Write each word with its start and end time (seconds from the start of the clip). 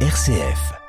RCF. 0.00 0.85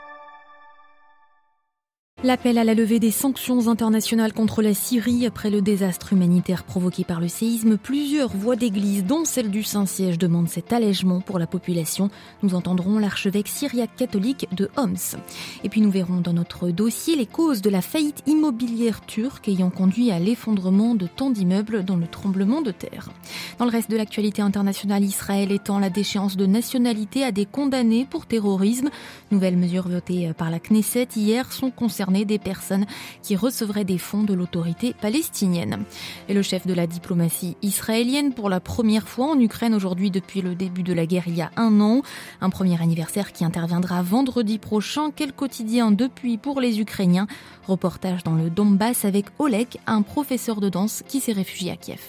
L'appel 2.23 2.57
à 2.57 2.63
la 2.63 2.73
levée 2.73 2.99
des 2.99 3.11
sanctions 3.11 3.67
internationales 3.67 4.33
contre 4.33 4.63
la 4.63 4.73
Syrie 4.73 5.27
après 5.27 5.51
le 5.51 5.61
désastre 5.61 6.13
humanitaire 6.13 6.63
provoqué 6.63 7.03
par 7.03 7.19
le 7.19 7.27
séisme, 7.27 7.77
plusieurs 7.77 8.35
voix 8.35 8.55
d'église, 8.55 9.05
dont 9.05 9.23
celle 9.23 9.51
du 9.51 9.61
Saint-Siège, 9.61 10.17
demandent 10.17 10.49
cet 10.49 10.73
allègement 10.73 11.21
pour 11.21 11.37
la 11.37 11.45
population. 11.45 12.09
Nous 12.41 12.55
entendrons 12.55 12.97
l'archevêque 12.97 13.47
syriaque 13.47 13.95
catholique 13.95 14.47
de 14.51 14.67
Homs. 14.77 15.19
Et 15.63 15.69
puis 15.69 15.79
nous 15.79 15.91
verrons 15.91 16.19
dans 16.19 16.33
notre 16.33 16.71
dossier 16.71 17.15
les 17.15 17.27
causes 17.27 17.61
de 17.61 17.69
la 17.69 17.83
faillite 17.83 18.23
immobilière 18.25 19.05
turque 19.05 19.47
ayant 19.47 19.69
conduit 19.69 20.09
à 20.09 20.17
l'effondrement 20.17 20.95
de 20.95 21.05
tant 21.05 21.29
d'immeubles 21.29 21.85
dans 21.85 21.97
le 21.97 22.07
tremblement 22.07 22.63
de 22.63 22.71
terre. 22.71 23.11
Dans 23.59 23.65
le 23.65 23.71
reste 23.71 23.91
de 23.91 23.97
l'actualité 23.97 24.41
internationale, 24.41 25.03
Israël 25.03 25.51
étend 25.51 25.77
la 25.77 25.91
déchéance 25.91 26.35
de 26.35 26.47
nationalité 26.47 27.23
à 27.23 27.31
des 27.31 27.45
condamnés 27.45 28.07
pour 28.09 28.25
terrorisme. 28.25 28.89
Nouvelles 29.29 29.57
mesures 29.57 29.87
votées 29.87 30.31
par 30.35 30.49
la 30.49 30.59
Knesset 30.59 31.09
hier 31.15 31.53
sont 31.53 31.69
concernées 31.69 32.06
des 32.11 32.39
personnes 32.39 32.85
qui 33.21 33.35
recevraient 33.35 33.83
des 33.83 33.97
fonds 33.97 34.23
de 34.23 34.33
l'autorité 34.33 34.93
palestinienne. 34.99 35.83
Et 36.29 36.33
le 36.33 36.41
chef 36.41 36.65
de 36.65 36.73
la 36.73 36.87
diplomatie 36.87 37.57
israélienne 37.61 38.33
pour 38.33 38.49
la 38.49 38.59
première 38.59 39.07
fois 39.07 39.27
en 39.27 39.39
Ukraine 39.39 39.73
aujourd'hui 39.73 40.11
depuis 40.11 40.41
le 40.41 40.55
début 40.55 40.83
de 40.83 40.93
la 40.93 41.05
guerre 41.05 41.27
il 41.27 41.35
y 41.35 41.41
a 41.41 41.51
un 41.55 41.79
an. 41.81 42.01
Un 42.41 42.49
premier 42.49 42.81
anniversaire 42.81 43.31
qui 43.31 43.45
interviendra 43.45 44.01
vendredi 44.01 44.57
prochain. 44.57 45.11
Quel 45.15 45.33
quotidien 45.33 45.91
depuis 45.91 46.37
pour 46.37 46.61
les 46.61 46.79
Ukrainiens 46.79 47.27
Reportage 47.67 48.23
dans 48.23 48.35
le 48.35 48.49
Donbass 48.49 49.05
avec 49.05 49.25
Oleg, 49.39 49.67
un 49.85 50.01
professeur 50.01 50.61
de 50.61 50.69
danse 50.69 51.03
qui 51.07 51.19
s'est 51.19 51.33
réfugié 51.33 51.71
à 51.71 51.75
Kiev. 51.75 52.01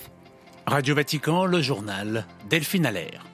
Radio 0.66 0.94
Vatican, 0.94 1.46
le 1.46 1.62
journal 1.62 2.26
Delphine 2.50 2.86
Allaire. 2.86 3.24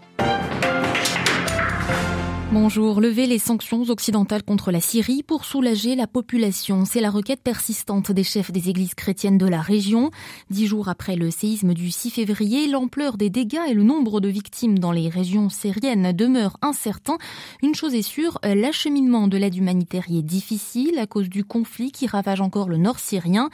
Bonjour, 2.54 3.00
lever 3.00 3.26
les 3.26 3.40
sanctions 3.40 3.82
occidentales 3.82 4.44
contre 4.44 4.70
la 4.70 4.80
Syrie 4.80 5.24
pour 5.24 5.44
soulager 5.44 5.96
la 5.96 6.06
population. 6.06 6.84
C'est 6.84 7.00
la 7.00 7.10
requête 7.10 7.42
persistante 7.42 8.12
des 8.12 8.22
chefs 8.22 8.52
des 8.52 8.68
églises 8.68 8.94
chrétiennes 8.94 9.38
de 9.38 9.48
la 9.48 9.60
région. 9.60 10.12
Dix 10.50 10.68
jours 10.68 10.88
après 10.88 11.16
le 11.16 11.32
séisme 11.32 11.74
du 11.74 11.90
6 11.90 12.10
février, 12.10 12.68
l'ampleur 12.68 13.16
des 13.16 13.28
dégâts 13.28 13.58
et 13.68 13.74
le 13.74 13.82
nombre 13.82 14.20
de 14.20 14.28
victimes 14.28 14.78
dans 14.78 14.92
les 14.92 15.08
régions 15.08 15.48
syriennes 15.48 16.12
demeurent 16.12 16.56
incertains. 16.62 17.18
Une 17.60 17.74
chose 17.74 17.92
est 17.92 18.02
sûre, 18.02 18.38
l'acheminement 18.44 19.26
de 19.26 19.36
l'aide 19.36 19.56
humanitaire 19.56 20.04
y 20.08 20.20
est 20.20 20.22
difficile 20.22 20.96
à 21.00 21.08
cause 21.08 21.28
du 21.28 21.42
conflit 21.42 21.90
qui 21.90 22.06
ravage 22.06 22.40
encore 22.40 22.68
le 22.68 22.76
nord 22.76 23.00
syrien. 23.00 23.50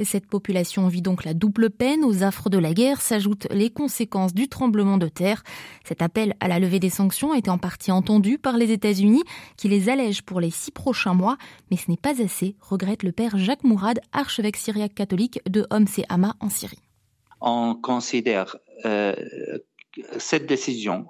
Cette 0.00 0.28
population 0.28 0.86
vit 0.86 1.02
donc 1.02 1.24
la 1.24 1.34
double 1.34 1.70
peine. 1.70 2.04
Aux 2.04 2.22
affres 2.22 2.50
de 2.50 2.58
la 2.58 2.72
guerre 2.72 3.00
s'ajoutent 3.00 3.48
les 3.50 3.70
conséquences 3.70 4.32
du 4.32 4.46
tremblement 4.46 4.96
de 4.96 5.08
terre. 5.08 5.42
Cet 5.84 6.02
appel 6.02 6.34
à 6.38 6.46
la 6.46 6.60
levée 6.60 6.78
des 6.78 6.88
sanctions 6.88 7.32
a 7.32 7.50
en 7.50 7.58
partie 7.58 7.90
entendu 7.90 8.38
par 8.44 8.56
les 8.58 8.70
États-Unis 8.70 9.24
qui 9.56 9.68
les 9.68 9.88
allègent 9.88 10.22
pour 10.22 10.38
les 10.38 10.50
six 10.50 10.70
prochains 10.70 11.14
mois, 11.14 11.36
mais 11.70 11.76
ce 11.76 11.90
n'est 11.90 11.96
pas 11.96 12.22
assez, 12.22 12.54
regrette 12.60 13.02
le 13.02 13.10
père 13.10 13.36
Jacques 13.36 13.64
Mourad, 13.64 13.98
archevêque 14.12 14.58
syriaque 14.58 14.94
catholique 14.94 15.40
de 15.48 15.66
Homs 15.70 15.88
et 15.98 16.04
Hama 16.08 16.36
en 16.40 16.50
Syrie. 16.50 16.82
On 17.40 17.74
considère 17.74 18.56
euh, 18.84 19.14
cette 20.18 20.46
décision 20.46 21.06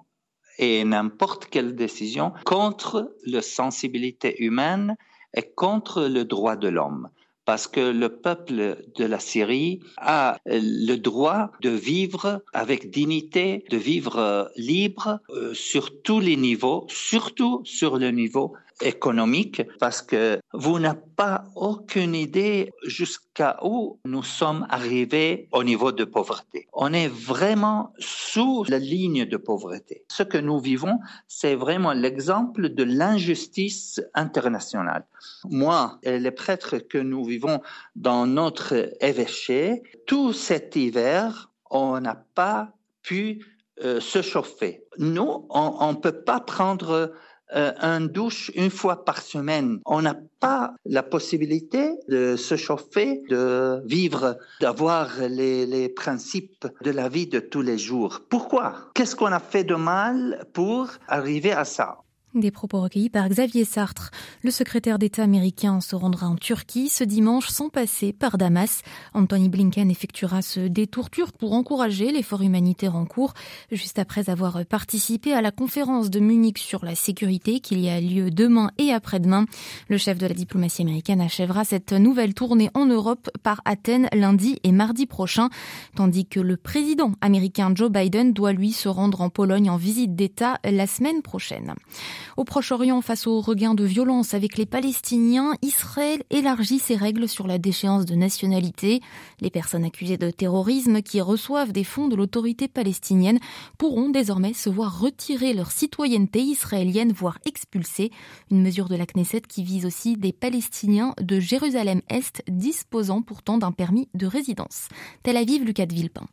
et 0.58 0.84
n'importe 0.84 1.46
quelle 1.46 1.74
décision 1.74 2.32
contre 2.44 3.14
la 3.26 3.42
sensibilité 3.42 4.42
humaine 4.42 4.96
et 5.36 5.42
contre 5.42 6.04
le 6.04 6.24
droit 6.24 6.56
de 6.56 6.68
l'homme 6.68 7.08
parce 7.44 7.66
que 7.66 7.80
le 7.80 8.08
peuple 8.08 8.84
de 8.96 9.04
la 9.04 9.18
Syrie 9.18 9.80
a 9.96 10.38
le 10.46 10.96
droit 10.96 11.50
de 11.60 11.70
vivre 11.70 12.42
avec 12.52 12.90
dignité, 12.90 13.64
de 13.70 13.76
vivre 13.76 14.50
libre 14.56 15.20
euh, 15.30 15.54
sur 15.54 16.02
tous 16.02 16.20
les 16.20 16.36
niveaux, 16.36 16.86
surtout 16.88 17.62
sur 17.64 17.98
le 17.98 18.10
niveau 18.10 18.54
économique 18.80 19.62
parce 19.78 20.02
que 20.02 20.40
vous 20.52 20.78
n'avez 20.78 20.98
pas 21.16 21.44
aucune 21.54 22.14
idée 22.14 22.72
jusqu'à 22.84 23.58
où 23.62 24.00
nous 24.04 24.22
sommes 24.22 24.66
arrivés 24.70 25.48
au 25.52 25.62
niveau 25.64 25.92
de 25.92 26.04
pauvreté. 26.04 26.66
On 26.72 26.92
est 26.92 27.08
vraiment 27.08 27.92
sous 27.98 28.64
la 28.68 28.78
ligne 28.78 29.24
de 29.24 29.36
pauvreté. 29.36 30.04
Ce 30.10 30.22
que 30.22 30.38
nous 30.38 30.58
vivons, 30.58 30.98
c'est 31.28 31.54
vraiment 31.54 31.92
l'exemple 31.92 32.68
de 32.68 32.82
l'injustice 32.82 34.00
internationale. 34.14 35.06
Moi 35.44 35.98
et 36.02 36.18
les 36.18 36.30
prêtres 36.30 36.78
que 36.78 36.98
nous 36.98 37.24
vivons 37.24 37.60
dans 37.96 38.26
notre 38.26 38.92
évêché, 39.00 39.82
tout 40.06 40.32
cet 40.32 40.76
hiver, 40.76 41.50
on 41.70 42.00
n'a 42.00 42.16
pas 42.34 42.72
pu 43.02 43.44
euh, 43.82 44.00
se 44.00 44.22
chauffer. 44.22 44.84
Nous, 44.98 45.46
on 45.50 45.88
ne 45.90 45.96
peut 45.96 46.22
pas 46.22 46.38
prendre 46.40 47.12
euh, 47.54 47.72
un 47.80 48.00
douche 48.00 48.50
une 48.54 48.70
fois 48.70 49.04
par 49.04 49.20
semaine. 49.22 49.80
On 49.86 50.02
n'a 50.02 50.16
pas 50.40 50.74
la 50.84 51.02
possibilité 51.02 51.92
de 52.08 52.36
se 52.36 52.56
chauffer, 52.56 53.22
de 53.28 53.82
vivre, 53.86 54.38
d'avoir 54.60 55.08
les, 55.28 55.66
les 55.66 55.88
principes 55.88 56.66
de 56.82 56.90
la 56.90 57.08
vie 57.08 57.26
de 57.26 57.40
tous 57.40 57.62
les 57.62 57.78
jours. 57.78 58.22
Pourquoi? 58.28 58.90
Qu'est-ce 58.94 59.16
qu'on 59.16 59.32
a 59.32 59.40
fait 59.40 59.64
de 59.64 59.74
mal 59.74 60.46
pour 60.52 60.88
arriver 61.08 61.52
à 61.52 61.64
ça? 61.64 62.03
Des 62.34 62.50
propos 62.50 62.80
recueillis 62.80 63.10
par 63.10 63.28
Xavier 63.28 63.64
Sartre. 63.64 64.10
Le 64.42 64.50
secrétaire 64.50 64.98
d'État 64.98 65.22
américain 65.22 65.80
se 65.80 65.94
rendra 65.94 66.26
en 66.26 66.36
Turquie 66.36 66.88
ce 66.88 67.04
dimanche 67.04 67.48
sans 67.48 67.68
passer 67.68 68.12
par 68.12 68.38
Damas. 68.38 68.82
Anthony 69.14 69.48
Blinken 69.48 69.90
effectuera 69.90 70.42
ce 70.42 70.60
détour 70.60 71.10
turc 71.10 71.36
pour 71.36 71.52
encourager 71.52 72.10
l'effort 72.10 72.42
humanitaire 72.42 72.96
en 72.96 73.06
cours, 73.06 73.34
juste 73.70 73.98
après 73.98 74.30
avoir 74.30 74.64
participé 74.66 75.32
à 75.32 75.42
la 75.42 75.50
conférence 75.50 76.10
de 76.10 76.20
Munich 76.20 76.58
sur 76.58 76.84
la 76.84 76.94
sécurité 76.94 77.60
qu'il 77.60 77.80
y 77.80 77.88
a 77.88 78.00
lieu 78.00 78.30
demain 78.30 78.70
et 78.78 78.92
après-demain. 78.92 79.46
Le 79.88 79.98
chef 79.98 80.18
de 80.18 80.26
la 80.26 80.34
diplomatie 80.34 80.82
américaine 80.82 81.20
achèvera 81.20 81.64
cette 81.64 81.92
nouvelle 81.92 82.34
tournée 82.34 82.70
en 82.74 82.86
Europe 82.86 83.30
par 83.42 83.60
Athènes 83.64 84.08
lundi 84.12 84.58
et 84.64 84.72
mardi 84.72 85.06
prochain, 85.06 85.50
tandis 85.94 86.26
que 86.26 86.40
le 86.40 86.56
président 86.56 87.12
américain 87.20 87.72
Joe 87.74 87.90
Biden 87.90 88.32
doit 88.32 88.52
lui 88.52 88.72
se 88.72 88.88
rendre 88.88 89.20
en 89.20 89.30
Pologne 89.30 89.70
en 89.70 89.76
visite 89.76 90.16
d'État 90.16 90.58
la 90.64 90.86
semaine 90.86 91.22
prochaine. 91.22 91.74
Au 92.36 92.44
Proche-Orient, 92.44 93.00
face 93.00 93.26
au 93.26 93.40
regain 93.40 93.74
de 93.74 93.84
violence 93.84 94.34
avec 94.34 94.56
les 94.56 94.66
Palestiniens, 94.66 95.54
Israël 95.62 96.22
élargit 96.30 96.78
ses 96.78 96.96
règles 96.96 97.28
sur 97.28 97.46
la 97.46 97.58
déchéance 97.58 98.04
de 98.04 98.14
nationalité. 98.14 99.00
Les 99.40 99.50
personnes 99.50 99.84
accusées 99.84 100.16
de 100.16 100.30
terrorisme 100.30 101.02
qui 101.02 101.20
reçoivent 101.20 101.72
des 101.72 101.84
fonds 101.84 102.08
de 102.08 102.16
l'autorité 102.16 102.68
palestinienne 102.68 103.38
pourront 103.78 104.10
désormais 104.10 104.52
se 104.52 104.70
voir 104.70 105.00
retirer 105.00 105.54
leur 105.54 105.70
citoyenneté 105.70 106.40
israélienne, 106.40 107.12
voire 107.12 107.38
expulsée. 107.46 108.10
Une 108.50 108.62
mesure 108.62 108.88
de 108.88 108.96
la 108.96 109.06
Knesset 109.06 109.42
qui 109.42 109.62
vise 109.62 109.86
aussi 109.86 110.16
des 110.16 110.32
Palestiniens 110.32 111.14
de 111.20 111.40
Jérusalem-Est 111.40 112.42
disposant 112.48 113.22
pourtant 113.22 113.58
d'un 113.58 113.72
permis 113.72 114.08
de 114.14 114.26
résidence. 114.26 114.88
Tel 115.22 115.36
Aviv, 115.36 115.64
Lucas 115.64 115.86
de 115.86 115.94
Villepin. 115.94 116.26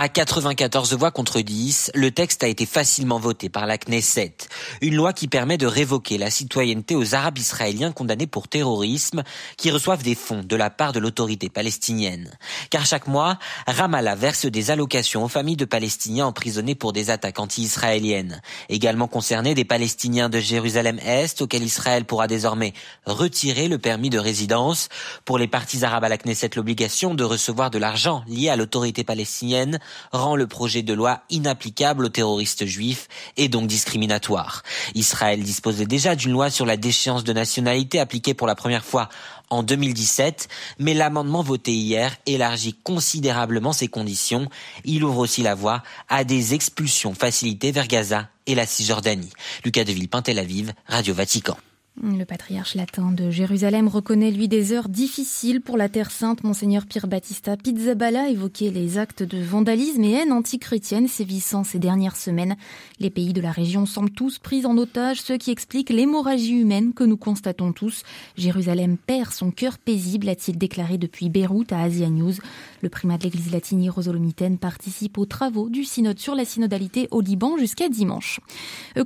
À 0.00 0.08
94 0.08 0.94
voix 0.94 1.10
contre 1.10 1.40
10, 1.40 1.90
le 1.92 2.12
texte 2.12 2.44
a 2.44 2.46
été 2.46 2.66
facilement 2.66 3.18
voté 3.18 3.48
par 3.48 3.66
la 3.66 3.78
Knesset. 3.78 4.36
Une 4.80 4.94
loi 4.94 5.12
qui 5.12 5.26
permet 5.26 5.58
de 5.58 5.66
révoquer 5.66 6.18
la 6.18 6.30
citoyenneté 6.30 6.94
aux 6.94 7.16
Arabes 7.16 7.38
israéliens 7.38 7.90
condamnés 7.90 8.28
pour 8.28 8.46
terrorisme 8.46 9.24
qui 9.56 9.72
reçoivent 9.72 10.04
des 10.04 10.14
fonds 10.14 10.44
de 10.44 10.54
la 10.54 10.70
part 10.70 10.92
de 10.92 11.00
l'autorité 11.00 11.48
palestinienne. 11.48 12.30
Car 12.70 12.86
chaque 12.86 13.08
mois, 13.08 13.40
Ramallah 13.66 14.14
verse 14.14 14.46
des 14.46 14.70
allocations 14.70 15.24
aux 15.24 15.28
familles 15.28 15.56
de 15.56 15.64
Palestiniens 15.64 16.26
emprisonnés 16.26 16.76
pour 16.76 16.92
des 16.92 17.10
attaques 17.10 17.40
anti-israéliennes. 17.40 18.40
Également 18.68 19.08
concernés 19.08 19.56
des 19.56 19.64
Palestiniens 19.64 20.28
de 20.28 20.38
Jérusalem-Est 20.38 21.42
auxquels 21.42 21.64
Israël 21.64 22.04
pourra 22.04 22.28
désormais 22.28 22.72
retirer 23.04 23.66
le 23.66 23.78
permis 23.78 24.10
de 24.10 24.20
résidence. 24.20 24.90
Pour 25.24 25.38
les 25.38 25.48
partis 25.48 25.84
arabes 25.84 26.04
à 26.04 26.08
la 26.08 26.18
Knesset, 26.18 26.50
l'obligation 26.54 27.16
de 27.16 27.24
recevoir 27.24 27.72
de 27.72 27.78
l'argent 27.78 28.22
lié 28.28 28.48
à 28.48 28.54
l'autorité 28.54 29.02
palestinienne 29.02 29.80
rend 30.12 30.36
le 30.36 30.46
projet 30.46 30.82
de 30.82 30.94
loi 30.94 31.20
inapplicable 31.30 32.06
aux 32.06 32.10
terroristes 32.10 32.66
juifs 32.66 33.08
et 33.36 33.48
donc 33.48 33.66
discriminatoire. 33.66 34.62
Israël 34.94 35.42
disposait 35.42 35.86
déjà 35.86 36.14
d'une 36.14 36.32
loi 36.32 36.50
sur 36.50 36.66
la 36.66 36.76
déchéance 36.76 37.24
de 37.24 37.32
nationalité 37.32 38.00
appliquée 38.00 38.34
pour 38.34 38.46
la 38.46 38.54
première 38.54 38.84
fois 38.84 39.08
en 39.50 39.62
2017, 39.62 40.48
mais 40.78 40.94
l'amendement 40.94 41.42
voté 41.42 41.72
hier 41.72 42.14
élargit 42.26 42.74
considérablement 42.82 43.72
ces 43.72 43.88
conditions. 43.88 44.48
Il 44.84 45.04
ouvre 45.04 45.18
aussi 45.18 45.42
la 45.42 45.54
voie 45.54 45.82
à 46.08 46.24
des 46.24 46.54
expulsions 46.54 47.14
facilitées 47.14 47.72
vers 47.72 47.88
Gaza 47.88 48.28
et 48.46 48.54
la 48.54 48.66
Cisjordanie. 48.66 49.30
Lucas 49.64 49.84
de 49.84 49.92
Villepin, 49.92 50.22
Tel 50.22 50.38
Aviv, 50.38 50.72
Radio 50.86 51.14
Vatican. 51.14 51.56
Le 52.00 52.24
patriarche 52.24 52.76
latin 52.76 53.10
de 53.10 53.28
Jérusalem 53.28 53.88
reconnaît 53.88 54.30
lui 54.30 54.46
des 54.46 54.72
heures 54.72 54.88
difficiles 54.88 55.60
pour 55.60 55.76
la 55.76 55.88
Terre 55.88 56.12
Sainte. 56.12 56.44
Monseigneur 56.44 56.86
Pierre 56.86 57.08
Battista 57.08 57.56
Pizzaballa 57.56 58.28
évoquait 58.28 58.70
les 58.70 58.98
actes 58.98 59.24
de 59.24 59.42
vandalisme 59.42 60.04
et 60.04 60.12
haine 60.12 60.30
antichrétienne 60.30 61.08
sévissant 61.08 61.64
ces 61.64 61.80
dernières 61.80 62.14
semaines. 62.14 62.56
Les 63.00 63.10
pays 63.10 63.32
de 63.32 63.40
la 63.40 63.50
région 63.50 63.84
semblent 63.84 64.12
tous 64.12 64.38
pris 64.38 64.64
en 64.64 64.78
otage, 64.78 65.20
ce 65.20 65.32
qui 65.32 65.50
explique 65.50 65.90
l'hémorragie 65.90 66.60
humaine 66.60 66.92
que 66.92 67.02
nous 67.02 67.16
constatons 67.16 67.72
tous. 67.72 68.04
Jérusalem 68.36 68.96
perd 68.96 69.32
son 69.32 69.50
cœur 69.50 69.76
paisible, 69.76 70.28
a-t-il 70.28 70.56
déclaré 70.56 70.98
depuis 70.98 71.30
Beyrouth 71.30 71.72
à 71.72 71.82
Asia 71.82 72.08
News. 72.08 72.34
Le 72.80 72.88
primat 72.88 73.18
de 73.18 73.24
l'Église 73.24 73.50
latine 73.50 73.82
Hierosolomitène 73.82 74.56
participe 74.56 75.18
aux 75.18 75.26
travaux 75.26 75.68
du 75.68 75.82
synode 75.82 76.18
sur 76.18 76.34
la 76.34 76.44
synodalité 76.44 77.08
au 77.10 77.20
Liban 77.20 77.56
jusqu'à 77.58 77.88
dimanche. 77.88 78.40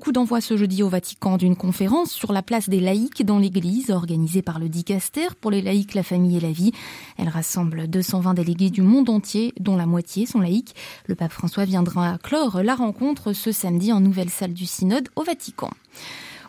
Coup 0.00 0.12
d'envoi 0.12 0.40
ce 0.40 0.56
jeudi 0.56 0.82
au 0.82 0.88
Vatican 0.88 1.36
d'une 1.36 1.56
conférence 1.56 2.12
sur 2.12 2.32
la 2.32 2.42
place 2.42 2.68
des 2.68 2.80
laïcs 2.80 3.24
dans 3.24 3.38
l'Église 3.38 3.90
organisée 3.90 4.42
par 4.42 4.58
le 4.58 4.68
Dicaster 4.68 5.28
pour 5.40 5.50
les 5.50 5.62
laïcs, 5.62 5.94
la 5.94 6.02
famille 6.02 6.36
et 6.36 6.40
la 6.40 6.52
vie. 6.52 6.72
Elle 7.16 7.28
rassemble 7.28 7.88
220 7.88 8.34
délégués 8.34 8.70
du 8.70 8.82
monde 8.82 9.08
entier, 9.08 9.54
dont 9.58 9.76
la 9.76 9.86
moitié 9.86 10.26
sont 10.26 10.40
laïcs. 10.40 10.74
Le 11.06 11.14
pape 11.14 11.32
François 11.32 11.64
viendra 11.64 12.18
clore 12.18 12.62
la 12.62 12.74
rencontre 12.74 13.32
ce 13.32 13.52
samedi 13.52 13.92
en 13.92 14.00
nouvelle 14.00 14.30
salle 14.30 14.52
du 14.52 14.66
synode 14.66 15.08
au 15.16 15.22
Vatican. 15.22 15.70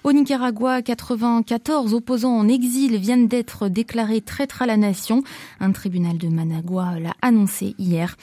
Au 0.04 0.12
Nicaragua, 0.12 0.82
94 0.82 1.94
opposants 1.94 2.38
en 2.38 2.50
exil 2.50 2.98
viennent 2.98 3.30
d'être 3.30 3.70
déclarés 3.70 4.20
traîtres 4.20 4.62
à 4.62 4.66
la 4.66 4.76
nation. 4.76 5.24
Un 5.62 5.72
tribunal 5.72 6.18
de 6.18 6.28
Managua 6.28 7.00
l'a 7.00 7.14
annoncé 7.22 7.74
hier. 7.80 8.18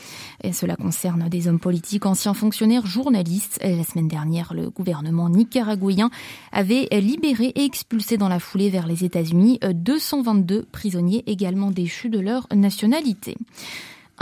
Cela 0.52 0.76
concerne 0.76 1.30
des 1.30 1.48
hommes 1.48 1.58
politiques, 1.58 2.04
anciens 2.04 2.34
fonctionnaires, 2.34 2.84
journalistes. 2.84 3.58
La 3.62 3.82
semaine 3.82 4.08
dernière, 4.08 4.52
le 4.52 4.68
gouvernement 4.68 5.30
nicaraguayen 5.30 6.10
avait 6.52 6.86
libéré 7.00 7.46
et 7.54 7.64
expulsé 7.64 8.18
dans 8.18 8.28
la 8.28 8.40
foulée 8.40 8.68
vers 8.68 8.86
les 8.86 9.04
États-Unis 9.04 9.58
222 9.62 10.66
prisonniers 10.70 11.24
également 11.26 11.70
déchus 11.70 12.10
de 12.10 12.20
leur 12.20 12.46
nationalité. 12.54 13.38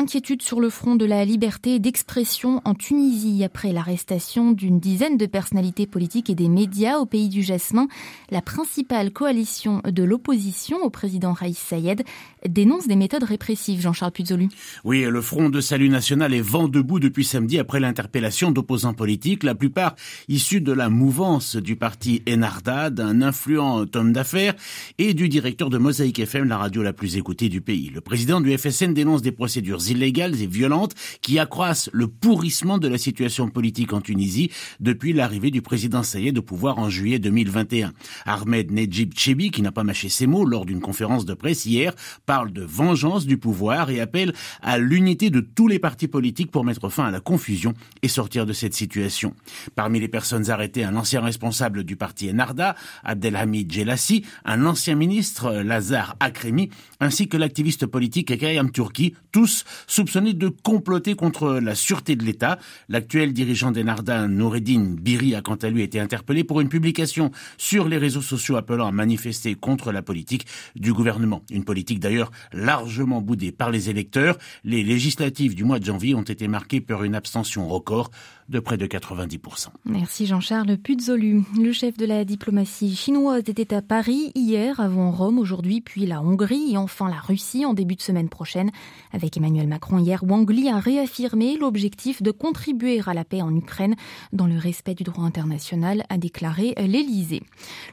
Inquiétude 0.01 0.43
sur 0.43 0.61
le 0.61 0.71
front 0.71 0.95
de 0.95 1.05
la 1.05 1.25
liberté 1.25 1.81
d'expression 1.81 2.63
en 2.65 2.77
Tunisie 2.77 3.43
après 3.43 3.73
l'arrestation 3.73 4.53
d'une 4.53 4.79
dizaine 4.79 5.17
de 5.17 5.27
personnalités 5.27 5.89
politiques 5.89 6.31
et 6.31 6.37
des 6.37 6.49
médias 6.49 6.99
au 6.99 7.05
pays 7.05 7.29
du 7.29 7.43
Jasmin. 7.43 7.89
La 8.31 8.41
principale 8.41 9.11
coalition 9.11 9.83
de 9.85 10.05
l'opposition 10.05 10.77
au 10.85 10.89
président 10.89 11.33
Raïs 11.33 11.59
Sayed 11.59 12.05
dénonce 12.49 12.87
des 12.87 12.95
méthodes 12.95 13.25
répressives. 13.25 13.81
Jean-Charles 13.81 14.13
Puzolu. 14.13 14.47
Oui, 14.85 15.03
le 15.03 15.21
Front 15.21 15.49
de 15.49 15.61
Salut 15.61 15.89
National 15.89 16.33
est 16.33 16.41
vent 16.41 16.69
debout 16.69 17.01
depuis 17.01 17.25
samedi 17.25 17.59
après 17.59 17.81
l'interpellation 17.81 18.53
d'opposants 18.53 18.95
politiques, 18.95 19.43
la 19.43 19.57
plupart 19.57 19.97
issus 20.29 20.61
de 20.61 20.71
la 20.71 20.91
mouvance 20.91 21.57
du 21.57 21.75
parti 21.75 22.23
Enarda, 22.29 22.91
d'un 22.91 23.21
influent 23.21 23.85
homme 23.93 24.13
d'affaires 24.13 24.55
et 24.99 25.13
du 25.13 25.29
directeur 25.29 25.71
de 25.71 25.79
Mosaïque 25.79 26.21
FM, 26.21 26.45
la 26.47 26.57
radio 26.57 26.85
la 26.85 26.93
plus 26.93 27.17
écoutée 27.17 27.49
du 27.49 27.61
pays. 27.61 27.91
Le 27.93 28.01
président 28.01 28.41
du 28.41 28.57
FSN 28.57 28.95
dénonce 28.95 29.23
des 29.23 29.33
procédures 29.33 29.88
illégales 29.91 30.41
et 30.43 30.47
violentes 30.47 30.95
qui 31.23 31.39
accroissent 31.39 31.91
le 31.93 32.09
pourrissement 32.09 32.79
de 32.79 32.89
la 32.89 32.99
situation 32.99 33.49
politique 33.49 33.93
en 33.93 34.01
Tunisie 34.01 34.51
depuis 34.81 35.13
l'arrivée 35.13 35.51
du 35.51 35.63
président 35.63 36.03
Sayed 36.03 36.39
au 36.39 36.43
pouvoir 36.43 36.79
en 36.79 36.91
juillet 36.91 37.19
2021. 37.19 37.93
Ahmed 38.27 38.71
Nejib 38.71 39.13
Chebi, 39.17 39.51
qui 39.51 39.63
n'a 39.63 39.73
pas 39.73 39.85
mâché 39.85 40.09
ses 40.09 40.27
mots 40.27 40.45
lors 40.45 40.67
d'une 40.67 40.81
conférence 40.81 41.25
de 41.25 41.35
presse 41.35 41.67
hier, 41.67 41.95
parle 42.27 42.53
de 42.53 42.63
vengeance 42.63 43.27
du 43.27 43.39
pouvoir 43.39 43.91
et 43.91 44.01
appelle 44.01 44.33
à 44.63 44.79
l'unité 44.79 45.31
de 45.31 45.41
tous 45.41 45.69
les 45.69 45.79
partis 45.79 46.09
politiques 46.09 46.51
pour 46.51 46.65
mettre 46.65 46.89
fin 46.89 47.07
à 47.07 47.11
la 47.11 47.21
confusion 47.21 47.75
et 48.03 48.09
sortir 48.09 48.47
de 48.47 48.53
cette 48.53 48.75
situation. 48.75 49.35
Parmi 49.75 50.01
les 50.01 50.09
personnes 50.09 50.51
arrêtées, 50.51 50.85
un 50.85 50.97
ancien 50.97 51.21
responsable 51.21 51.85
du 51.85 51.97
parti 51.97 52.31
Enarda, 52.31 52.75
Abdelhamid 53.05 53.73
Jelassi, 53.73 54.25
un 54.45 54.67
ancien 54.67 54.95
ministre, 54.95 55.63
Lazar 55.63 56.17
Akremi, 56.21 56.71
ainsi 57.01 57.29
que 57.29 57.37
l'activiste 57.37 57.87
politique 57.87 58.31
Ekayam 58.31 58.71
Turki, 58.71 59.15
tous 59.33 59.65
soupçonné 59.87 60.33
de 60.33 60.49
comploter 60.49 61.15
contre 61.15 61.61
la 61.61 61.75
sûreté 61.75 62.17
de 62.17 62.25
l'État. 62.25 62.59
L'actuel 62.89 63.33
dirigeant 63.33 63.71
d'Enarda, 63.71 64.29
Noureddin 64.29 64.95
Biri, 65.01 65.35
a 65.35 65.43
quant 65.43 65.57
à 65.57 65.71
lui 65.71 65.83
été 65.83 66.01
interpellé 66.01 66.45
pour 66.45 66.61
une 66.61 66.69
publication 66.69 67.31
sur 67.57 67.89
les 67.89 67.99
réseaux 67.99 68.23
sociaux 68.23 68.57
appelant 68.57 68.87
à 68.87 68.93
manifester 68.93 69.55
contre 69.55 69.93
la 69.93 70.03
politique 70.03 70.47
du 70.77 70.93
gouvernement. 70.93 71.43
Une 71.51 71.65
politique 71.65 72.01
d'ailleurs 72.01 72.31
largement 72.53 73.21
boudée 73.21 73.53
par 73.53 73.71
les 73.71 73.91
électeurs. 73.91 74.39
Les 74.65 74.83
législatives 74.83 75.55
du 75.55 75.65
mois 75.65 75.79
de 75.79 75.85
janvier 75.85 76.15
ont 76.15 76.23
été 76.23 76.49
marquées 76.49 76.81
par 76.81 77.05
une 77.05 77.15
abstention 77.15 77.69
record 77.69 78.11
de 78.49 78.61
près 78.61 78.79
de 78.79 78.87
90%. 78.87 79.69
Merci 79.85 80.27
Jean-Charles 80.27 80.79
Puzolu. 80.79 81.43
Le 81.59 81.73
chef 81.73 81.99
de 81.99 82.07
la 82.07 82.25
diplomatie 82.25 82.97
chinoise 82.97 83.43
était 83.47 83.75
à 83.75 83.83
Paris 83.83 84.33
hier, 84.35 84.81
avant 84.81 85.11
Rome 85.11 85.39
aujourd'hui, 85.39 85.83
puis 85.83 86.07
la 86.07 86.23
Hongrie 86.23 86.73
et 86.73 86.77
enfin 86.79 87.11
la 87.11 87.21
Russie 87.21 87.67
en 87.67 87.75
début 87.75 87.95
de 87.95 88.01
semaine 88.01 88.31
prochaine. 88.31 88.71
Avec 89.13 89.37
Emmanuel 89.37 89.69
Macron 89.69 89.99
hier, 89.99 90.25
Wang 90.25 90.49
Li 90.51 90.71
a 90.71 90.79
réaffirmé 90.79 91.59
l'objectif 91.59 92.23
de 92.23 92.31
contribuer 92.31 93.03
à 93.07 93.13
la 93.13 93.25
paix 93.25 93.43
en 93.43 93.55
Ukraine 93.55 93.97
dans 94.33 94.47
le 94.47 94.57
respect 94.57 94.95
du 94.95 95.03
droit 95.03 95.25
international, 95.25 96.05
a 96.09 96.17
déclaré 96.17 96.75
l'Élysée. 96.79 97.43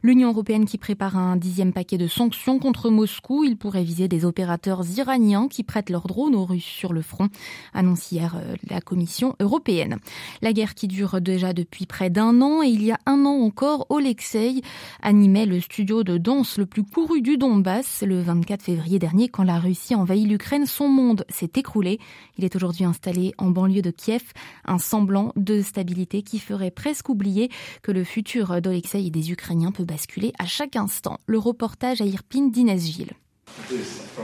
L'Union 0.03 0.29
européenne 0.29 0.65
qui 0.65 0.77
prépare 0.77 1.17
un 1.17 1.35
dixième 1.35 1.73
paquet 1.73 1.97
de 1.97 2.07
sanctions 2.07 2.59
contre 2.59 2.89
Moscou, 2.89 3.43
il 3.43 3.57
pourrait 3.57 3.83
viser 3.83 4.07
des 4.07 4.23
opérateurs 4.23 4.85
iraniens 4.97 5.49
qui 5.49 5.63
prêtent 5.63 5.89
leurs 5.89 6.07
drones 6.07 6.35
aux 6.35 6.45
Russes 6.45 6.63
sur 6.63 6.93
le 6.93 7.01
front, 7.01 7.27
annonce 7.73 8.11
hier 8.11 8.35
euh, 8.37 8.55
la 8.69 8.79
Commission 8.79 9.35
européenne. 9.41 9.97
La 10.45 10.53
guerre 10.53 10.75
qui 10.75 10.87
dure 10.87 11.21
déjà 11.21 11.53
depuis 11.53 11.87
près 11.87 12.11
d'un 12.11 12.39
an 12.43 12.61
et 12.61 12.67
il 12.67 12.83
y 12.83 12.91
a 12.91 12.99
un 13.07 13.25
an 13.25 13.41
encore, 13.41 13.87
Oleksiy 13.89 14.61
animait 15.01 15.47
le 15.47 15.59
studio 15.59 16.03
de 16.03 16.19
danse 16.19 16.59
le 16.59 16.67
plus 16.67 16.83
couru 16.83 17.23
du 17.23 17.35
Donbass 17.35 18.03
le 18.05 18.21
24 18.21 18.61
février 18.61 18.99
dernier 18.99 19.27
quand 19.27 19.41
la 19.41 19.57
Russie 19.57 19.95
envahit 19.95 20.27
l'Ukraine. 20.27 20.67
Son 20.67 20.87
monde 20.87 21.25
s'est 21.29 21.53
écroulé. 21.55 21.97
Il 22.37 22.45
est 22.45 22.55
aujourd'hui 22.55 22.85
installé 22.85 23.33
en 23.39 23.49
banlieue 23.49 23.81
de 23.81 23.89
Kiev, 23.89 24.21
un 24.65 24.77
semblant 24.77 25.33
de 25.35 25.63
stabilité 25.63 26.21
qui 26.21 26.37
ferait 26.37 26.69
presque 26.69 27.09
oublier 27.09 27.49
que 27.81 27.91
le 27.91 28.03
futur 28.03 28.61
d'Olexei 28.61 29.03
et 29.03 29.09
des 29.09 29.31
Ukrainiens 29.31 29.71
peut 29.71 29.83
basculer 29.83 30.31
à 30.37 30.45
chaque 30.45 30.75
instant. 30.75 31.17
Le 31.25 31.39
reportage 31.39 32.01
à 32.01 32.05
Irpin 32.05 32.49
d'Inès 32.49 32.85
Gilles. 32.85 33.13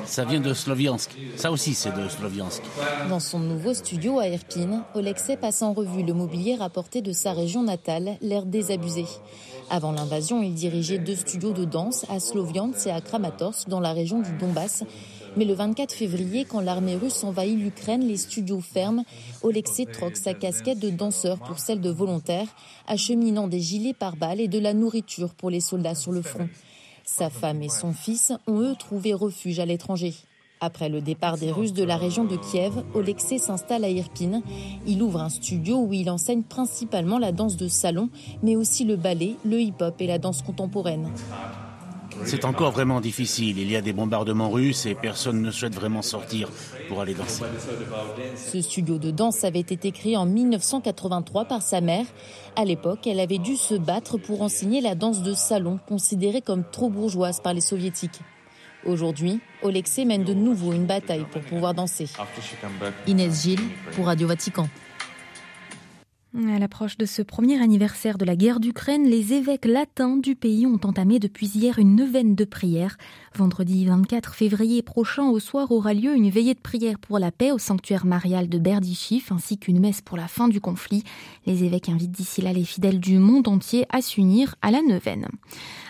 Ça 0.05 0.25
vient 0.25 0.39
de 0.39 0.53
Sloviansk. 0.53 1.11
Ça 1.35 1.51
aussi, 1.51 1.73
c'est 1.73 1.95
de 1.95 2.07
Sloviansk. 2.09 2.61
Dans 3.09 3.19
son 3.19 3.39
nouveau 3.39 3.73
studio 3.73 4.19
à 4.19 4.27
Irpin, 4.27 4.83
Olexei 4.93 5.37
passe 5.37 5.61
en 5.61 5.73
revue 5.73 6.03
le 6.03 6.13
mobilier 6.13 6.55
rapporté 6.55 7.01
de 7.01 7.11
sa 7.11 7.33
région 7.33 7.63
natale, 7.63 8.17
l'air 8.21 8.45
désabusé. 8.45 9.05
Avant 9.69 9.91
l'invasion, 9.91 10.41
il 10.41 10.53
dirigeait 10.53 10.97
deux 10.97 11.15
studios 11.15 11.53
de 11.53 11.65
danse 11.65 12.05
à 12.09 12.19
Sloviansk 12.19 12.87
et 12.87 12.91
à 12.91 13.01
Kramatorsk, 13.01 13.69
dans 13.69 13.79
la 13.79 13.93
région 13.93 14.21
du 14.21 14.31
Donbass. 14.33 14.83
Mais 15.37 15.45
le 15.45 15.53
24 15.53 15.93
février, 15.93 16.43
quand 16.43 16.59
l'armée 16.59 16.95
russe 16.95 17.23
envahit 17.23 17.57
l'Ukraine, 17.57 18.05
les 18.05 18.17
studios 18.17 18.59
ferment. 18.59 19.05
Olexei 19.43 19.85
troque 19.85 20.17
sa 20.17 20.33
casquette 20.33 20.79
de 20.79 20.89
danseur 20.89 21.39
pour 21.39 21.59
celle 21.59 21.79
de 21.79 21.89
volontaire, 21.89 22.47
acheminant 22.85 23.47
des 23.47 23.61
gilets 23.61 23.93
pare-balles 23.93 24.41
et 24.41 24.49
de 24.49 24.59
la 24.59 24.73
nourriture 24.73 25.33
pour 25.33 25.49
les 25.49 25.61
soldats 25.61 25.95
sur 25.95 26.11
le 26.11 26.21
front. 26.21 26.49
Sa 27.05 27.29
femme 27.29 27.61
et 27.61 27.69
son 27.69 27.93
fils 27.93 28.33
ont 28.47 28.59
eux 28.61 28.75
trouvé 28.77 29.13
refuge 29.13 29.59
à 29.59 29.65
l'étranger. 29.65 30.13
Après 30.63 30.89
le 30.89 31.01
départ 31.01 31.37
des 31.37 31.51
Russes 31.51 31.73
de 31.73 31.83
la 31.83 31.97
région 31.97 32.23
de 32.23 32.37
Kiev, 32.37 32.83
Olexei 32.93 33.39
s'installe 33.39 33.83
à 33.83 33.89
Irpin. 33.89 34.43
Il 34.85 35.01
ouvre 35.01 35.19
un 35.19 35.29
studio 35.29 35.79
où 35.79 35.91
il 35.91 36.09
enseigne 36.09 36.43
principalement 36.43 37.17
la 37.17 37.31
danse 37.31 37.57
de 37.57 37.67
salon, 37.67 38.09
mais 38.43 38.55
aussi 38.55 38.85
le 38.85 38.95
ballet, 38.95 39.35
le 39.43 39.59
hip-hop 39.59 39.95
et 39.99 40.07
la 40.07 40.19
danse 40.19 40.43
contemporaine. 40.43 41.09
C'est 42.25 42.45
encore 42.45 42.71
vraiment 42.71 43.01
difficile. 43.01 43.57
Il 43.59 43.69
y 43.69 43.75
a 43.75 43.81
des 43.81 43.93
bombardements 43.93 44.49
russes 44.49 44.85
et 44.85 44.95
personne 44.95 45.41
ne 45.41 45.51
souhaite 45.51 45.75
vraiment 45.75 46.01
sortir 46.01 46.49
pour 46.87 47.01
aller 47.01 47.13
danser. 47.13 47.43
Ce 48.35 48.61
studio 48.61 48.97
de 48.97 49.11
danse 49.11 49.43
avait 49.43 49.59
été 49.59 49.91
créé 49.91 50.17
en 50.17 50.25
1983 50.25 51.45
par 51.45 51.61
sa 51.61 51.81
mère. 51.81 52.05
À 52.55 52.65
l'époque, 52.65 53.07
elle 53.07 53.19
avait 53.19 53.37
dû 53.37 53.55
se 53.55 53.75
battre 53.75 54.17
pour 54.17 54.41
enseigner 54.41 54.81
la 54.81 54.95
danse 54.95 55.21
de 55.23 55.33
salon, 55.33 55.79
considérée 55.87 56.41
comme 56.41 56.63
trop 56.69 56.89
bourgeoise 56.89 57.39
par 57.39 57.53
les 57.53 57.61
soviétiques. 57.61 58.19
Aujourd'hui, 58.85 59.39
Olexei 59.61 60.05
mène 60.05 60.23
de 60.23 60.33
nouveau 60.33 60.73
une 60.73 60.85
bataille 60.85 61.25
pour 61.31 61.41
pouvoir 61.41 61.73
danser. 61.73 62.07
Inès 63.07 63.43
Gilles 63.43 63.59
pour 63.95 64.07
Radio 64.07 64.27
Vatican. 64.27 64.67
À 66.33 66.59
l'approche 66.59 66.97
de 66.97 67.05
ce 67.05 67.21
premier 67.21 67.61
anniversaire 67.61 68.17
de 68.17 68.23
la 68.23 68.37
guerre 68.37 68.61
d'Ukraine, 68.61 69.03
les 69.03 69.33
évêques 69.33 69.65
latins 69.65 70.15
du 70.15 70.37
pays 70.37 70.65
ont 70.65 70.79
entamé 70.85 71.19
depuis 71.19 71.45
hier 71.45 71.77
une 71.77 71.97
neuvaine 71.97 72.35
de 72.35 72.45
prières. 72.45 72.95
Vendredi 73.35 73.85
24 73.85 74.33
février 74.33 74.81
prochain 74.81 75.27
au 75.27 75.39
soir 75.39 75.73
aura 75.73 75.93
lieu 75.93 76.15
une 76.15 76.29
veillée 76.29 76.53
de 76.53 76.59
prière 76.59 76.99
pour 76.99 77.19
la 77.19 77.31
paix 77.31 77.51
au 77.51 77.57
sanctuaire 77.57 78.05
marial 78.05 78.47
de 78.47 78.59
Berdichif 78.59 79.33
ainsi 79.33 79.57
qu'une 79.57 79.81
messe 79.81 79.99
pour 79.99 80.15
la 80.15 80.29
fin 80.29 80.47
du 80.47 80.61
conflit. 80.61 81.03
Les 81.45 81.65
évêques 81.65 81.89
invitent 81.89 82.11
d'ici 82.11 82.41
là 82.41 82.53
les 82.53 82.63
fidèles 82.63 83.01
du 83.01 83.19
monde 83.19 83.49
entier 83.49 83.85
à 83.89 84.01
s'unir 84.01 84.55
à 84.61 84.71
la 84.71 84.81
neuvaine. 84.81 85.27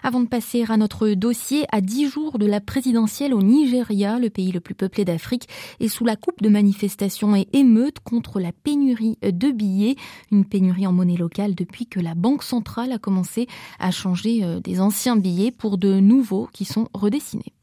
Avant 0.02 0.22
de 0.22 0.28
passer 0.28 0.66
à 0.68 0.76
notre 0.76 1.10
dossier, 1.10 1.66
à 1.72 1.82
dix 1.82 2.10
jours 2.10 2.40
de 2.40 2.48
la 2.48 2.62
présidentielle 2.62 3.36
au 3.36 3.44
Nigeria, 3.44 4.18
le 4.18 4.32
pays 4.32 4.52
le 4.52 4.60
plus 4.60 4.74
peuplé 4.74 5.06
d'Afrique, 5.06 5.48
est 5.80 5.88
sous 5.88 6.06
la 6.06 6.16
coupe 6.16 6.42
de 6.42 6.50
manifestations 6.50 7.36
et 7.36 7.48
émeutes 7.54 8.00
contre 8.00 8.40
la 8.40 8.52
pénurie 8.52 9.20
de 9.22 9.52
billets 9.52 9.98
une 10.32 10.46
pénurie 10.46 10.88
en 10.88 10.92
monnaie 10.92 11.18
locale 11.18 11.56
depuis 11.56 11.86
que 11.86 12.00
la 12.00 12.16
Banque 12.16 12.44
centrale 12.44 12.92
a 12.92 12.98
commencé 12.98 13.48
à 13.80 13.92
changer 13.92 14.44
euh, 14.44 14.60
des 14.60 14.80
anciens 14.80 15.16
billets 15.16 15.52
pour 15.52 15.78
de 15.78 16.00
nouveaux 16.00 16.50
qui 16.54 16.66
sont 16.66 16.88
redessinés. 16.94 17.54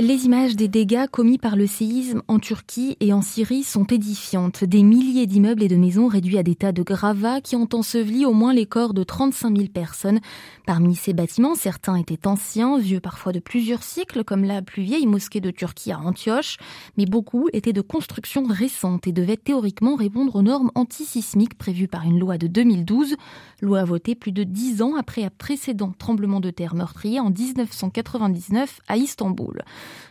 Les 0.00 0.24
images 0.24 0.56
des 0.56 0.68
dégâts 0.68 1.06
commis 1.08 1.36
par 1.36 1.56
le 1.56 1.66
séisme 1.66 2.22
en 2.26 2.38
Turquie 2.38 2.96
et 3.00 3.12
en 3.12 3.20
Syrie 3.20 3.62
sont 3.62 3.84
édifiantes. 3.84 4.64
Des 4.64 4.82
milliers 4.82 5.26
d'immeubles 5.26 5.62
et 5.62 5.68
de 5.68 5.76
maisons 5.76 6.08
réduits 6.08 6.38
à 6.38 6.42
des 6.42 6.54
tas 6.54 6.72
de 6.72 6.82
gravats 6.82 7.42
qui 7.42 7.54
ont 7.54 7.68
enseveli 7.74 8.24
au 8.24 8.32
moins 8.32 8.54
les 8.54 8.64
corps 8.64 8.94
de 8.94 9.04
35 9.04 9.54
000 9.54 9.68
personnes. 9.68 10.20
Parmi 10.64 10.96
ces 10.96 11.12
bâtiments, 11.12 11.54
certains 11.54 11.96
étaient 11.96 12.26
anciens, 12.26 12.78
vieux 12.78 13.00
parfois 13.00 13.32
de 13.32 13.40
plusieurs 13.40 13.82
siècles, 13.82 14.24
comme 14.24 14.44
la 14.44 14.62
plus 14.62 14.82
vieille 14.84 15.06
mosquée 15.06 15.42
de 15.42 15.50
Turquie 15.50 15.92
à 15.92 16.00
Antioche, 16.00 16.56
mais 16.96 17.04
beaucoup 17.04 17.50
étaient 17.52 17.74
de 17.74 17.82
construction 17.82 18.44
récente 18.44 19.06
et 19.06 19.12
devaient 19.12 19.36
théoriquement 19.36 19.96
répondre 19.96 20.34
aux 20.34 20.42
normes 20.42 20.70
antisismiques 20.76 21.58
prévues 21.58 21.88
par 21.88 22.04
une 22.04 22.18
loi 22.18 22.38
de 22.38 22.46
2012, 22.46 23.16
loi 23.60 23.84
votée 23.84 24.14
plus 24.14 24.32
de 24.32 24.44
dix 24.44 24.80
ans 24.80 24.94
après 24.98 25.24
un 25.24 25.30
précédent 25.36 25.92
tremblement 25.98 26.40
de 26.40 26.48
terre 26.48 26.74
meurtrier 26.74 27.20
en 27.20 27.28
1999 27.28 28.80
à 28.88 28.96
Istanbul. 28.96 29.62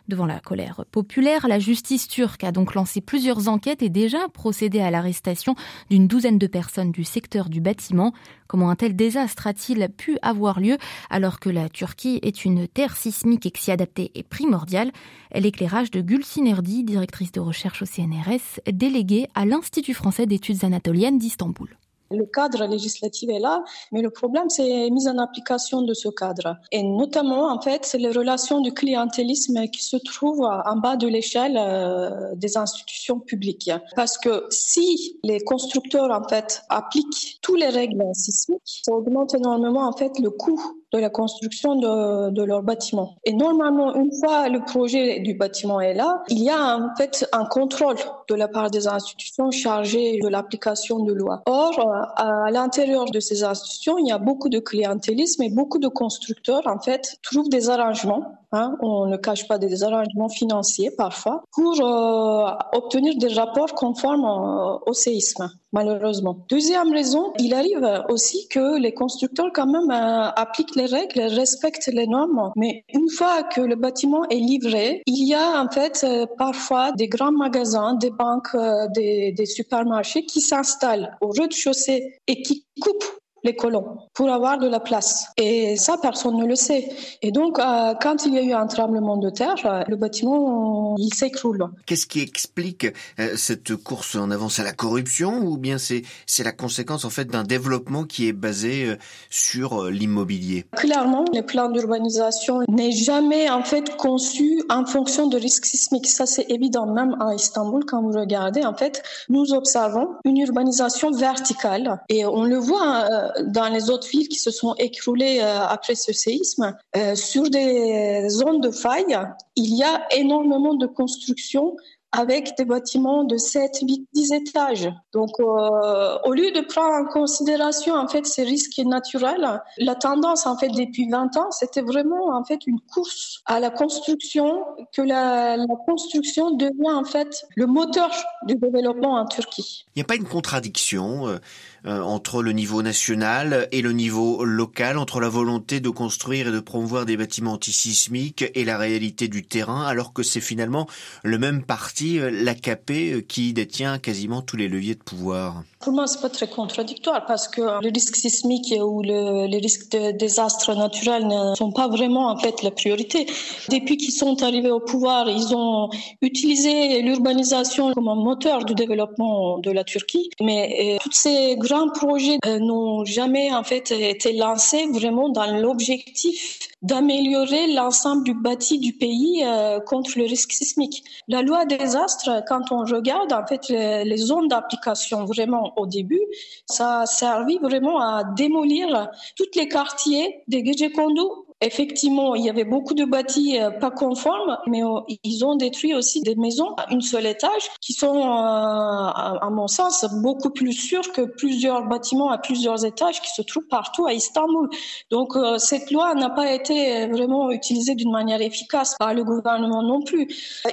Devant 0.08 0.26
la 0.26 0.40
colère 0.40 0.86
populaire, 0.92 1.48
la 1.48 1.60
justice 1.60 2.08
turque 2.08 2.44
a 2.44 2.52
donc 2.52 2.76
lancé 2.76 3.02
plusieurs 3.02 3.48
enquêtes 3.48 3.82
et 3.82 3.90
déjà 3.90 4.28
procédé 4.30 4.80
à 4.80 4.92
l'arrestation 4.92 5.56
d'une 5.90 6.08
douzaine 6.08 6.38
de 6.38 6.48
personnes 6.48 6.92
du 6.92 7.04
secteur 7.04 7.50
du 7.50 7.62
bâtiment. 7.62 8.14
Comment 8.48 8.70
un 8.70 8.76
tel 8.76 8.96
désastre 8.96 9.48
a-t-il 9.48 9.88
pu 9.90 10.18
avoir 10.22 10.60
lieu 10.60 10.78
alors 11.10 11.40
que 11.40 11.50
la 11.50 11.70
Turquie 11.70 12.20
est 12.24 12.46
une 12.46 12.68
terre 12.68 12.98
sismique 12.98 13.46
et 13.46 13.52
que 13.52 13.60
s'y 13.60 13.72
adapter 13.72 14.12
est 14.16 14.24
primordial 14.24 14.92
L'éclairage 15.34 15.92
de 15.92 16.02
Gulsin 16.02 16.46
Erdi, 16.46 16.84
directrice 16.84 17.32
de 17.32 17.40
recherche 17.40 17.84
au 17.84 17.86
CNRS, 17.86 18.62
déléguée 18.72 19.28
à 19.36 19.46
l'Institut 19.46 19.94
français 19.94 20.26
d'études 20.26 20.64
anatoliennes 20.64 21.20
d'Istanbul. 21.20 21.78
Le 22.12 22.26
cadre 22.26 22.66
législatif 22.66 23.30
est 23.30 23.40
là, 23.40 23.64
mais 23.92 24.02
le 24.02 24.10
problème, 24.10 24.50
c'est 24.50 24.90
mise 24.90 25.08
en 25.08 25.18
application 25.18 25.82
de 25.82 25.94
ce 25.94 26.10
cadre. 26.10 26.58
Et 26.72 26.84
notamment, 26.84 27.52
en 27.52 27.62
fait, 27.62 27.86
c'est 27.86 27.98
les 27.98 28.12
relations 28.12 28.62
du 28.62 28.74
clientélisme 28.74 29.68
qui 29.68 29.84
se 29.84 29.98
trouvent 29.98 30.42
en 30.44 30.76
bas 30.78 30.96
de 30.96 31.08
l'échelle 31.08 31.58
euh, 31.58 32.34
des 32.36 32.58
institutions 32.58 33.20
publiques. 33.20 33.72
Parce 33.96 34.18
que 34.18 34.46
si 34.50 35.20
les 35.24 35.40
constructeurs, 35.42 36.12
en 36.12 36.28
fait, 36.28 36.64
appliquent 36.70 37.40
toutes 37.42 37.60
les 37.60 37.70
règles 37.70 38.04
sismiques, 38.14 38.82
ça 38.86 38.92
augmente 38.94 39.34
énormément, 39.34 39.88
en 39.88 39.94
fait, 39.94 40.20
le 40.20 40.30
coût 40.32 40.79
de 40.92 41.00
la 41.00 41.10
construction 41.10 41.76
de, 41.76 42.32
de 42.32 42.44
leur 42.44 42.64
bâtiment. 42.64 43.16
Et 43.26 43.34
normalement, 43.34 43.96
une 43.96 44.12
fois 44.20 44.50
le 44.50 44.62
projet 44.62 45.20
du 45.20 45.34
bâtiment 45.34 45.80
est 45.80 45.94
là, 45.94 46.24
il 46.30 46.40
y 46.40 46.50
a 46.50 46.78
en 46.78 46.96
fait 46.96 47.28
un 47.32 47.46
contrôle 47.46 47.96
de 48.28 48.36
la 48.36 48.48
part 48.48 48.72
des 48.72 48.88
institutions 48.88 49.52
chargées 49.52 50.20
de 50.22 50.28
l'application 50.28 51.00
de 51.00 51.14
loi. 51.14 51.42
Or, 51.46 51.80
à 52.16 52.52
l'intérieur 52.52 53.06
de 53.06 53.20
ces 53.20 53.44
institutions, 53.44 53.98
il 53.98 54.08
y 54.08 54.12
a 54.12 54.18
beaucoup 54.18 54.50
de 54.50 54.60
clientélisme 54.60 55.44
et 55.44 55.50
beaucoup 55.50 55.80
de 55.80 55.88
constructeurs, 55.88 56.66
en 56.66 56.80
fait, 56.80 57.18
trouvent 57.24 57.50
des 57.50 57.70
arrangements 57.70 58.40
Hein, 58.52 58.78
on 58.82 59.06
ne 59.06 59.18
cache 59.18 59.48
pas 59.48 59.60
des 59.60 59.84
arrangements 59.84 60.28
financiers 60.28 60.90
parfois 60.90 61.44
pour 61.52 61.80
euh, 61.82 62.50
obtenir 62.74 63.16
des 63.18 63.28
rapports 63.28 63.76
conformes 63.76 64.26
euh, 64.26 64.90
au 64.90 64.94
séisme, 64.94 65.52
malheureusement. 65.72 66.46
Deuxième 66.50 66.92
raison, 66.92 67.32
il 67.38 67.54
arrive 67.54 67.88
aussi 68.10 68.48
que 68.48 68.80
les 68.80 68.96
constructeurs 68.96 69.52
quand 69.54 69.68
même 69.68 69.92
euh, 69.92 70.32
appliquent 70.36 70.76
les 70.76 70.88
règles, 70.88 71.22
respectent 71.22 71.92
les 71.94 72.08
normes, 72.08 72.52
mais 72.56 72.84
une 72.92 73.10
fois 73.10 73.44
que 73.44 73.62
le 73.62 73.76
bâtiment 73.76 74.28
est 74.30 74.40
livré, 74.40 75.04
il 75.06 75.28
y 75.28 75.36
a 75.36 75.62
en 75.62 75.70
fait 75.70 76.04
parfois 76.40 76.92
des 76.94 77.08
grands 77.08 77.32
magasins, 77.32 77.94
des 77.94 78.10
banques, 78.10 78.58
des 78.96 79.46
supermarchés 79.46 80.26
qui 80.26 80.42
s'installent 80.42 81.16
au 81.22 81.30
rez-de-chaussée 81.30 82.18
et 82.26 82.42
qui 82.42 82.66
coupent 82.82 83.20
les 83.44 83.56
colons 83.56 83.98
pour 84.14 84.30
avoir 84.30 84.58
de 84.58 84.68
la 84.68 84.80
place. 84.80 85.28
Et 85.38 85.76
ça, 85.78 85.98
personne 86.02 86.38
ne 86.38 86.46
le 86.46 86.56
sait. 86.56 86.90
Et 87.22 87.32
donc, 87.32 87.60
euh, 87.60 87.94
quand 88.02 88.26
il 88.26 88.34
y 88.34 88.38
a 88.38 88.44
eu 88.44 88.54
un 88.54 88.68
tremblement 88.68 89.18
de 89.18 89.30
terre, 89.30 89.86
le 89.88 89.96
bâtiment, 89.96 90.96
il 90.98 91.14
s'écroule. 91.14 91.66
Qu'est-ce 91.86 92.06
qui 92.06 92.22
explique 92.22 92.88
euh, 93.20 93.36
cette 93.36 93.76
course 93.76 94.16
en 94.16 94.32
avance 94.32 94.60
à 94.60 94.64
la 94.64 94.74
corruption 94.74 95.40
ou 95.40 95.58
bien 95.58 95.78
c'est 95.78 96.04
c'est 96.26 96.44
la 96.44 96.52
conséquence 96.52 97.06
en 97.06 97.10
fait 97.10 97.26
d'un 97.26 97.44
développement 97.44 98.04
qui 98.04 98.28
est 98.28 98.34
basé 98.34 98.86
euh, 98.86 98.96
sur 99.30 99.86
l'immobilier? 99.86 100.66
Clairement, 100.76 101.26
les 101.34 101.44
plans 101.44 101.70
d'urbanisation 101.70 102.62
n'est 102.68 102.92
jamais 102.92 103.50
en 103.50 103.64
fait 103.64 103.96
conçu 103.98 104.62
en 104.70 104.86
fonction 104.86 105.28
de 105.28 105.38
risques 105.38 105.66
sismiques. 105.66 106.08
Ça, 106.08 106.26
c'est 106.26 106.50
évident. 106.50 106.86
Même 106.86 107.16
à 107.20 107.34
Istanbul, 107.34 107.84
quand 107.86 108.02
vous 108.02 108.18
regardez, 108.18 108.66
en 108.66 108.74
fait, 108.74 109.04
nous 109.30 109.54
observons 109.54 110.16
une 110.26 110.38
urbanisation 110.38 111.12
verticale 111.12 112.02
et 112.10 112.26
on 112.26 112.44
le 112.44 112.58
voit 112.58 113.29
dans 113.46 113.68
les 113.70 113.90
autres 113.90 114.08
villes 114.08 114.28
qui 114.28 114.40
se 114.40 114.52
sont 114.52 114.76
écroulées 114.76 115.40
euh, 115.42 115.66
après 115.68 115.96
ce 115.96 116.14
séisme, 116.14 116.76
euh, 116.96 117.16
sur 117.16 117.50
des 117.50 118.28
zones 118.30 118.62
de 118.62 118.72
faille, 118.72 119.18
il 119.56 119.76
y 119.76 119.84
a 119.84 120.02
énormément 120.12 120.74
de 120.74 120.88
constructions 120.88 121.76
avec 122.12 122.58
des 122.58 122.66
bâtiments 122.66 123.24
de 123.24 123.38
7, 123.38 123.80
8, 123.84 124.08
10 124.14 124.34
étages. 124.34 124.90
Donc, 125.14 125.30
euh, 125.40 126.18
au 126.24 126.34
lieu 126.34 126.52
de 126.52 126.62
prendre 126.62 126.94
en 126.96 127.06
considération 127.06 127.94
en 127.94 128.08
fait 128.08 128.26
ces 128.26 128.44
risques 128.44 128.80
naturels, 128.80 129.62
la 129.78 129.96
tendance 129.96 130.48
en 130.48 130.58
fait 130.58 130.70
depuis 130.70 131.08
20 131.10 131.38
ans, 131.38 131.52
c'était 131.52 131.82
vraiment 131.82 132.36
en 132.36 132.44
fait 132.44 132.66
une 132.66 132.80
course 132.80 133.42
à 133.46 133.60
la 133.60 133.70
construction, 133.70 134.66
que 134.92 135.02
la, 135.02 135.58
construction 135.86 136.52
devient 136.52 136.92
en 136.92 137.04
fait 137.04 137.46
le 137.56 137.68
moteur 137.68 138.10
du 138.44 138.56
développement 138.56 139.14
en 139.14 139.26
Turquie. 139.26 139.86
Il 139.96 140.00
n'y 140.00 140.02
a 140.02 140.06
pas 140.06 140.16
une 140.16 140.28
contradiction 140.28 141.40
entre 141.86 142.44
le 142.44 142.52
niveau 142.52 142.82
national 142.82 143.68
et 143.72 143.82
le 143.82 143.92
niveau 143.92 144.44
local, 144.44 144.98
entre 144.98 145.20
la 145.20 145.30
volonté 145.30 145.80
de 145.80 145.90
construire 145.90 146.48
et 146.48 146.52
de 146.52 146.60
promouvoir 146.60 147.06
des 147.06 147.18
bâtiments 147.18 147.54
antisismiques 147.54 148.46
et 148.54 148.66
la 148.66 148.78
réalité 148.78 149.28
du 149.28 149.46
terrain, 149.46 149.86
alors 149.86 150.14
que 150.14 150.24
c'est 150.24 150.42
finalement 150.42 150.88
le 151.24 151.38
même 151.38 151.64
parti, 151.64 152.20
euh, 152.20 152.30
l'AKP, 152.32 152.92
euh, 152.92 153.22
qui 153.22 153.54
détient 153.54 154.00
quasiment 154.00 154.42
tous 154.42 154.58
les 154.58 154.68
leviers 154.68 154.96
de 154.96 155.04
pouvoir. 155.04 155.64
Pour 155.80 155.94
moi, 155.94 156.08
c'est 156.08 156.22
pas 156.22 156.30
très 156.30 156.48
contradictoire 156.48 157.26
parce 157.26 157.48
que 157.48 157.62
le 157.62 157.92
risque 157.94 158.16
sismique 158.16 158.74
ou 158.82 159.02
le, 159.02 159.48
les 159.48 159.60
risques 159.60 159.92
de 159.92 160.12
désastres 160.12 160.76
naturels 160.76 161.26
ne 161.26 161.56
sont 161.56 161.72
pas 161.72 161.88
vraiment 161.88 162.30
en 162.30 162.38
fait 162.38 162.64
la 162.64 162.72
priorité. 162.72 163.26
Depuis 163.70 163.98
qu'ils 163.98 164.14
sont 164.14 164.44
arrivés 164.44 164.72
au 164.72 164.82
pouvoir, 164.82 165.30
ils 165.30 165.56
ont 165.56 165.90
utilisé 166.22 167.02
l'urbanisation 167.02 167.94
comme 167.94 168.10
un 168.10 168.16
moteur 168.16 168.66
du 168.66 168.76
développement 168.76 169.60
de 169.60 169.72
la 169.72 169.86
Turquie. 169.86 170.30
Mais 170.42 170.98
tous 171.02 171.14
ces 171.14 171.56
grands 171.70 171.90
projets 171.90 172.38
euh, 172.46 172.60
n'ont 172.60 173.06
jamais 173.06 173.54
en 173.54 173.64
fait 173.64 173.92
été 173.92 174.34
lancés 174.34 174.88
vraiment 174.92 175.30
dans 175.30 175.46
l'objectif 175.60 176.60
d'améliorer 176.82 177.74
l'ensemble 177.74 178.24
du 178.24 178.34
bâti 178.34 178.80
du 178.80 178.94
pays 178.94 179.44
euh, 179.46 179.80
contre 179.80 180.18
le 180.18 180.24
risque 180.24 180.52
sismique. 180.52 181.04
La 181.28 181.42
loi 181.42 181.66
des 181.66 181.96
astres, 181.96 182.44
quand 182.48 182.72
on 182.72 182.80
regarde 182.80 183.34
en 183.34 183.46
fait 183.46 183.70
les, 183.70 184.18
zones 184.18 184.48
d'application 184.48 185.26
vraiment 185.26 185.74
au 185.78 185.86
début, 185.86 186.22
ça 186.66 187.02
a 187.02 187.06
servi 187.06 187.58
vraiment 187.58 188.00
à 188.00 188.24
démolir 188.36 189.10
tous 189.36 189.48
les 189.56 189.68
quartiers 189.68 190.42
des 190.48 190.66
Gecekondu 190.66 191.22
Effectivement, 191.62 192.36
il 192.36 192.46
y 192.46 192.50
avait 192.50 192.64
beaucoup 192.64 192.94
de 192.94 193.04
bâtis 193.04 193.60
euh, 193.60 193.70
pas 193.70 193.92
conformes, 193.92 194.58
mais 194.66 194.82
euh, 194.82 195.02
ils 195.26 195.44
ont 195.44 195.56
détruit 195.56 195.94
aussi 195.94 196.22
des 196.22 196.36
maisons 196.36 196.74
à 196.78 196.90
une 196.90 197.02
seule 197.02 197.26
étage 197.26 197.70
qui 197.82 197.92
sont, 197.92 198.16
euh, 198.16 198.22
à 198.22 199.50
mon 199.52 199.68
sens, 199.68 200.06
beaucoup 200.22 200.52
plus 200.52 200.72
sûres 200.72 201.12
que 201.12 201.22
plusieurs 201.22 201.86
bâtiments 201.86 202.30
à 202.30 202.38
plusieurs 202.38 202.86
étages 202.86 203.22
qui 203.22 203.32
se 203.34 203.42
trouvent 203.42 203.68
partout 203.68 204.06
à 204.06 204.14
Istanbul. 204.14 204.70
Donc, 205.12 205.34
cette 205.58 205.92
loi 205.92 206.14
n'a 206.14 206.30
pas 206.30 206.54
été 206.54 207.08
vraiment 207.08 207.52
utilisée 207.52 207.96
d'une 207.96 208.12
manière 208.12 208.42
efficace 208.42 208.96
par 208.98 209.14
le 209.14 209.24
gouvernement 209.26 209.84
non 209.84 210.02
plus. 210.02 210.28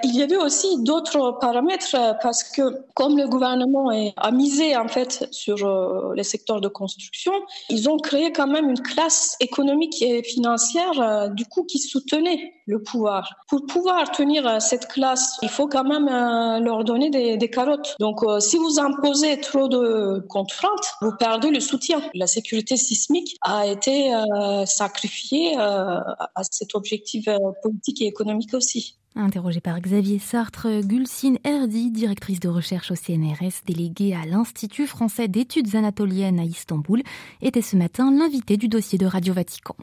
Il 0.05 0.15
y 0.15 0.23
avait 0.23 0.37
aussi 0.37 0.69
d'autres 0.83 1.39
paramètres 1.41 1.97
parce 2.23 2.45
que 2.45 2.85
comme 2.95 3.19
le 3.19 3.27
gouvernement 3.27 3.91
a 4.17 4.31
misé 4.31 4.77
en 4.77 4.89
fait 4.89 5.27
sur 5.33 5.57
les 6.15 6.25
secteurs 6.25 6.61
de 6.61 6.69
construction, 6.69 7.33
ils 7.71 7.89
ont 7.89 7.97
créé 7.97 8.33
quand 8.33 8.47
même 8.47 8.71
une 8.71 8.81
classe 8.81 9.37
économique 9.41 10.01
et 10.03 10.23
financière 10.23 10.76
euh, 10.99 11.29
du 11.29 11.45
coup, 11.47 11.65
qui 11.65 11.79
soutenaient 11.79 12.53
le 12.67 12.83
pouvoir. 12.83 13.35
Pour 13.49 13.67
pouvoir 13.67 14.11
tenir 14.11 14.47
euh, 14.47 14.59
cette 14.61 14.89
classe, 14.89 15.39
il 15.43 15.49
faut 15.49 15.69
quand 15.69 15.85
même 15.85 16.09
euh, 16.09 16.61
leur 16.61 16.85
donner 16.85 17.11
des, 17.11 17.51
carottes. 17.51 17.95
Donc, 18.01 18.25
si 18.41 18.59
vous 18.59 18.81
imposez 18.81 19.41
trop 19.41 19.69
de 19.69 20.25
contraintes, 20.29 20.95
vous 21.01 21.13
perdez 21.17 21.51
le 21.51 21.61
soutien. 21.61 22.01
La 22.15 22.27
sécurité 22.27 22.77
sismique 22.77 23.37
a 23.43 23.67
été 23.67 24.11
sacrifiée 24.67 25.57
à 25.57 26.43
cet 26.51 26.75
objectif 26.75 27.29
politique 27.63 28.03
et 28.03 28.07
économique 28.07 28.53
aussi. 28.53 28.97
Interrogée 29.19 29.61
par 29.63 29.81
Xavier 29.81 30.19
Sartre, 30.19 30.83
Gulsine 30.83 31.39
Erdi, 31.43 31.91
directrice 31.91 32.41
de 32.41 32.49
recherche 32.49 32.91
au 32.91 32.97
CNRS, 32.97 33.63
déléguée 33.65 34.15
à 34.15 34.27
l'Institut 34.27 34.87
français 34.87 35.29
d'études 35.29 35.75
anatoliennes 35.75 36.39
à 36.39 36.45
Istanbul, 36.45 37.03
était 37.41 37.63
ce 37.63 37.77
matin 37.77 38.11
l'invité 38.11 38.59
du 38.59 38.69
dossier 38.69 38.99
de 38.99 39.07
Radio 39.07 39.33
Vatican. 39.33 39.77